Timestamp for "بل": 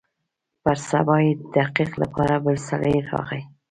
2.45-2.55